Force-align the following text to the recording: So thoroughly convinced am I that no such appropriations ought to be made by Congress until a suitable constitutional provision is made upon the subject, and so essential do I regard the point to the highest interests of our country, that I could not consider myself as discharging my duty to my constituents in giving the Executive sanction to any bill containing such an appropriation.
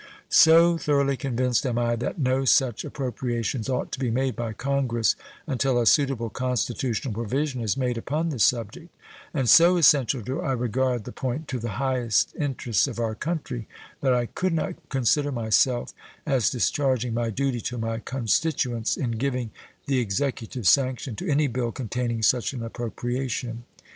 So 0.29 0.79
thoroughly 0.79 1.15
convinced 1.15 1.63
am 1.63 1.77
I 1.77 1.95
that 1.97 2.17
no 2.17 2.43
such 2.43 2.83
appropriations 2.83 3.69
ought 3.69 3.91
to 3.91 3.99
be 3.99 4.09
made 4.09 4.35
by 4.35 4.51
Congress 4.51 5.15
until 5.45 5.79
a 5.79 5.85
suitable 5.85 6.31
constitutional 6.31 7.13
provision 7.13 7.61
is 7.61 7.77
made 7.77 7.99
upon 7.99 8.29
the 8.29 8.39
subject, 8.39 8.89
and 9.31 9.47
so 9.47 9.77
essential 9.77 10.21
do 10.21 10.41
I 10.41 10.53
regard 10.53 11.03
the 11.03 11.11
point 11.11 11.47
to 11.49 11.59
the 11.59 11.73
highest 11.77 12.33
interests 12.35 12.87
of 12.87 12.97
our 12.97 13.13
country, 13.13 13.67
that 14.01 14.15
I 14.15 14.25
could 14.25 14.53
not 14.55 14.73
consider 14.89 15.31
myself 15.31 15.93
as 16.25 16.49
discharging 16.49 17.13
my 17.13 17.29
duty 17.29 17.61
to 17.61 17.77
my 17.77 17.99
constituents 17.99 18.97
in 18.97 19.11
giving 19.11 19.51
the 19.85 19.99
Executive 19.99 20.65
sanction 20.67 21.15
to 21.17 21.29
any 21.29 21.45
bill 21.45 21.71
containing 21.71 22.23
such 22.23 22.53
an 22.53 22.63
appropriation. 22.63 23.65